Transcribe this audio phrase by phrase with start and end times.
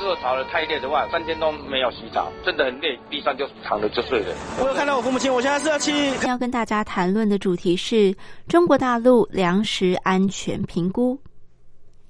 [0.00, 4.34] 如果吵得太烈的话，三天都没有洗澡，真的很累，地上就躺着就睡了。
[4.60, 5.92] 我有看到我父母亲，我现在是要去。
[6.26, 8.14] 要跟大家谈论的主题是
[8.48, 11.18] 中国大陆粮食安全评估。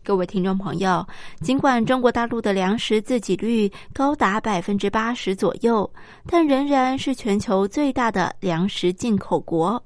[0.02, 1.06] 各位听众朋友，
[1.40, 5.88] 尽管中国大陆的粮食自给率高达百分之八十左右，
[6.26, 9.82] 但仍然是全球最大的粮食进口国。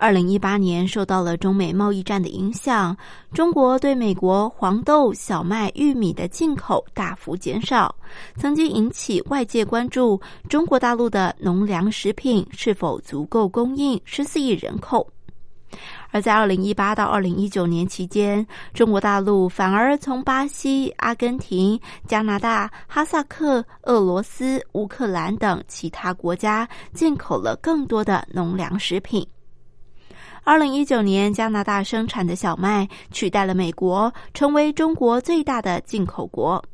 [0.00, 2.96] 二零一八年受到了中美贸易战的影响，
[3.32, 7.92] 中国对美国黄豆、小麦、玉米的进口大幅减少，
[8.36, 15.04] 曾经引起外界关注中国大陆的农粮食品是否足够供应十四亿人口。
[16.12, 29.26] 而在二零一八到二零一九年期间，中国大陆反而从巴西、阿根廷、加拿大、哈萨克、俄罗斯、乌克兰等其他国家进口了更多的农粮食品。
[30.48, 36.64] 二零一九年，加拿大生产的小麦取代了美国，成为中国最大的进口国。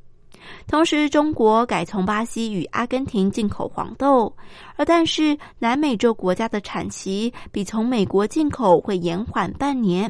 [0.69, 4.33] 同时，中国改从巴西与阿根廷进口黄豆，
[4.77, 10.09] 而但是南美洲国家的产期比从美国进口会延缓半年。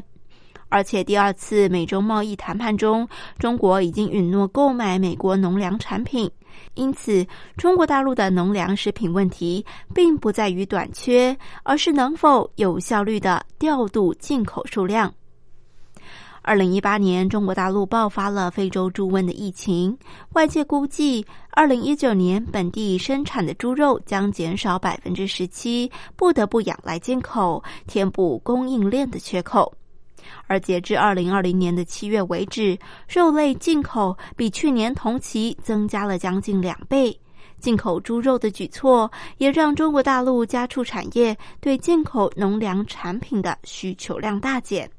[0.75, 3.07] 而且第二次美洲贸易谈判中，
[3.39, 6.29] 中国已经允诺购买美国农粮产品。
[6.73, 15.13] 因此，中国大陆的农粮食品问题并不在于短缺，而是能否有效率的调度进口数量。
[16.41, 19.97] 二零一八年，中国大陆爆发了非洲猪瘟的疫情，
[20.33, 29.73] 外界估计，二零一九年本地生产的猪肉将减少百分之十七，不得不仰赖进口，填补供应链的缺口。
[30.47, 32.77] 而截至二零二零年的七月为止，
[33.07, 37.17] 肉类进口比去年同期增加了将近两倍。
[37.59, 44.89] 进口猪肉的举措也让中国大陆家畜产业对进口农粮产品的需求量大减。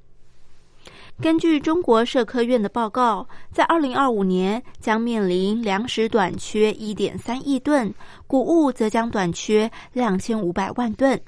[1.20, 7.93] 根据中国社科院的报告，在二零二五年将面临粮食短缺一点三亿吨，
[8.26, 11.19] 谷物则将短缺两千五百万吨。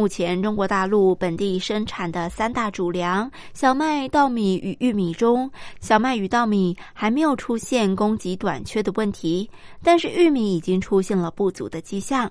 [0.00, 9.50] 目前，中国大陆本地生产的三大主粮——小麦、稻米与玉米中，小麦与稻米还没有出现供给短缺的问题，
[9.82, 12.30] 但是玉米已经出现了不足的迹象。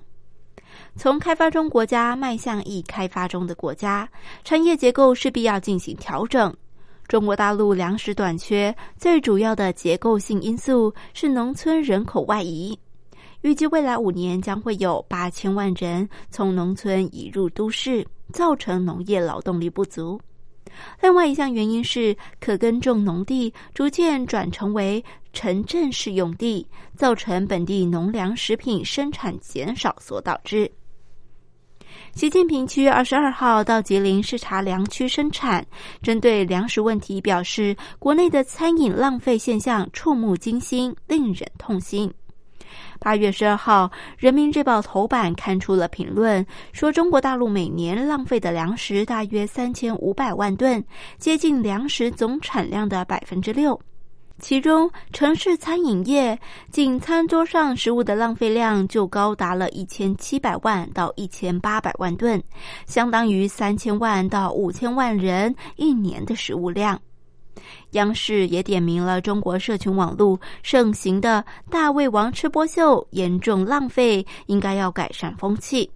[0.96, 4.08] 从开发中国家迈向已开发中的国家，
[4.42, 6.52] 产业结构势必要进行调整。
[7.06, 12.76] 中国大陆粮食短缺最主要的结构性因素是农村人口外移。
[13.42, 20.20] 预计未来五年将会有八千万人从农村移入都市，造成农业劳动力不足。
[21.00, 25.02] 另外一项原因是可耕种农地逐渐转成为
[25.32, 30.70] 城镇式用地，造成本地农粮食品生产减少所导致。
[32.14, 35.66] 习近平七月二十二号到吉林视察粮区生产，
[36.02, 42.12] 针对粮食问题表示，国内的餐饮浪费现象触目惊心，令人痛心。
[42.98, 43.86] 八月十二号，
[44.18, 50.84] 《人民日报》头版刊出了评论，说中国大陆每年浪费的粮食大约三千五百万吨，
[51.18, 53.80] 接近粮食总产量的百分之六。
[54.38, 56.38] 其中，城市餐饮业
[56.70, 62.42] 仅餐桌上食物的浪费量就高达了一千七百万到一千八百万吨，
[62.86, 66.98] 相当于三千万到五千万人一年的食物量。
[67.92, 75.90] 央视也点名了中国社群网络盛行的大胃王吃播秀，严重浪费，应该要改善风气。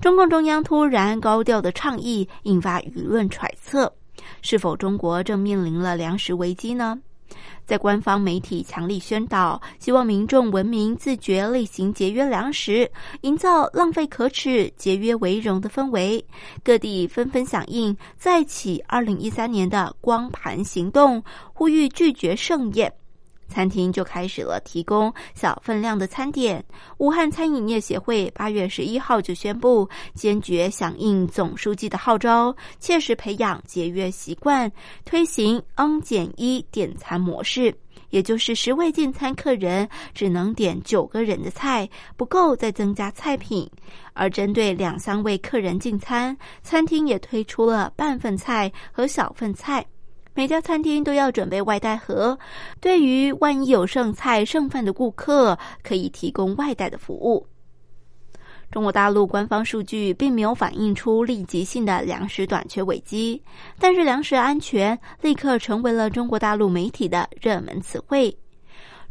[0.00, 3.90] 中共中央突然高调的倡议，引发舆论揣测：
[4.42, 6.98] 是否中国正面临了粮食危机呢？
[7.66, 12.90] 在官方媒体强力宣导，希望民众文明自觉类型节约粮食，
[13.22, 16.24] 营造浪费可耻、节约为荣的氛围。
[16.62, 21.22] 各地纷纷响应，再起二零一三年的光盘行动，
[21.52, 22.92] 呼吁拒绝盛宴。
[23.48, 26.64] 餐厅就开始了提供小分量的餐点。
[26.98, 34.70] 武汉餐饮业协会八月十一号就宣布，坚决响应总书记的号召，切实培养节约习惯，
[35.04, 37.74] 推行 N 减一点餐模式，
[38.10, 43.70] 也就是十位进餐客人只能点九个人的菜，不够再增加菜品。
[44.12, 49.84] 而针对两三位客人进餐，餐厅也推出了半份菜和小份菜。
[50.36, 52.36] 每家餐厅都要准备外带盒，
[52.80, 57.46] 对于万一有剩菜剩饭的顾客，可以提供外带的服务。
[58.68, 63.40] 中国大陆官方数据并没有反映出立即性的粮食短缺危机，
[63.78, 68.36] 但是粮食安全立刻成为了中国大陆媒体的热门词汇。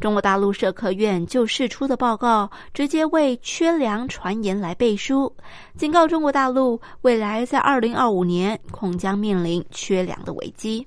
[0.02, 5.34] 中国大陆社科院就释出的报告，直接为缺粮传言来背书，
[5.78, 10.86] 警告中国大陆未来在二零二五年恐将面临缺粮的危机。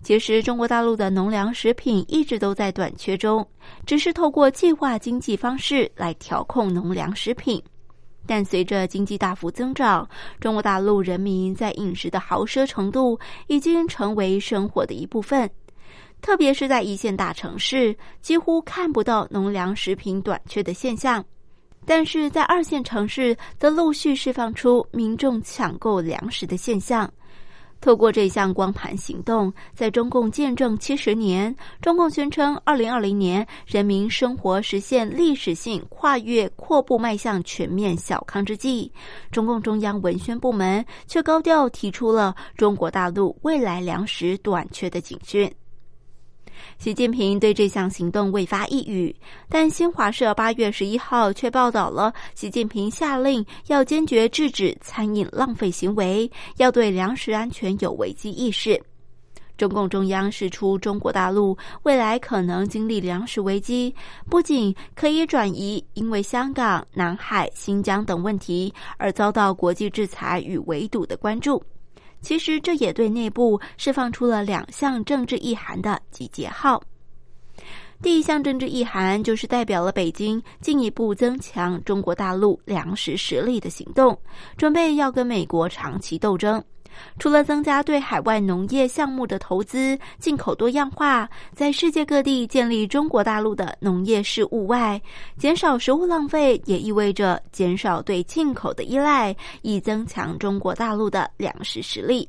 [0.00, 3.46] 其实，中国大陆的农粮食品一直都在短缺中，
[3.84, 7.62] 只是透过计划经济方式来调控农粮食品。
[8.26, 10.08] 但随着经济大幅增长，
[10.38, 15.50] 中国大陆人民在饮食的豪奢程度已经成为生活的一部分。
[16.20, 21.22] 特别是在一线大城市，几乎看不到农粮食品短缺的现象；
[21.86, 27.10] 但是在二线城市，则陆续释放出民众抢购粮食的现象。
[27.80, 38.90] 透过这项光盘行动，在中共建政七十年，中共宣称二零二零年人民生活实现历史性跨越，阔步迈向全面小康之际，
[39.30, 45.50] 中共中央文宣部门却高调提出了中国大陆未来粮食短缺的警讯。
[46.78, 49.14] 习近平对这项行动未发一语，
[49.48, 58.80] 但新华社八月十一号却报道了习近平下令要坚决制止餐饮浪费行为，要对粮食安全有危机意识。
[59.56, 63.92] 中共中央释出中国大陆未来可能经历粮食危机，
[64.30, 71.60] 不仅可以转移因为香港、南海、新疆等问题而遭到国际制裁与围堵的关注。
[72.20, 76.82] 其实，这也对内部释放出了两项政治意涵的集结号。
[78.00, 84.16] 第一项政治意涵就是代表了北京进一步增强中国大陆粮食实力的行动，
[84.56, 86.62] 准备要跟美国长期斗争。
[87.18, 95.00] 除了增加对海外农业项目的投资、进口多样化，在世界各地建立中国大陆的农业事务外，
[95.36, 102.28] 减少食物浪费也意味着减少对进口的依赖，以增强中国大陆的粮食实力。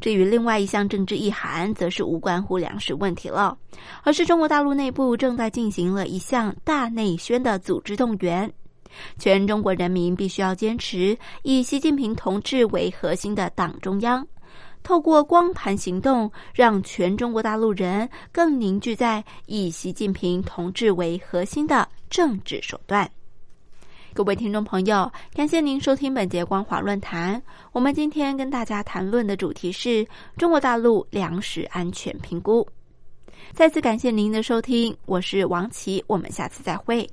[0.00, 3.56] 至于另外一项政治意涵，则是无关乎粮食问题了，
[4.02, 8.50] 而是中国大陆内部正在进行了一项大内宣的组织动员。
[9.18, 14.26] 全中国人民必须要坚持以习近平同志为核心的党中央，
[14.82, 23.10] 透过光盘行动，让全中国大陆人更凝聚在以习近平同志为核心的政治手段。
[24.14, 27.40] 各位听众朋友，感谢您收听本节光华论坛。
[27.70, 30.04] 我们今天跟大家谈论的主题是
[30.36, 32.66] 中国大陆粮食安全评估。
[33.52, 37.08] 再次感谢您的收听，我是王琦，我们下次再会。